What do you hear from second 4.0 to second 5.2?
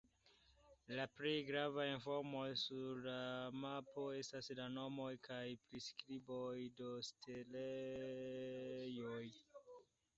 estas la nomoj